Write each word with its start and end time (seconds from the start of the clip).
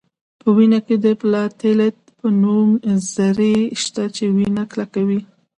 په 0.41 0.47
وینه 0.55 0.79
کې 0.85 0.95
د 1.03 1.05
پلاتیلیت 1.21 1.97
په 2.19 2.27
نوم 2.41 2.69
ذرې 3.13 3.57
شته 3.81 4.03
چې 4.15 4.23
وینه 4.37 4.63
کلکوي 4.71 5.21